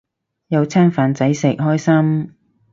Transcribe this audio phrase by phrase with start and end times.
[0.47, 2.33] 有餐飯仔食，開心